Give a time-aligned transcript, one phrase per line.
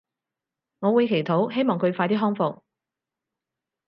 [0.79, 2.63] 我會祈禱希望佢快啲康復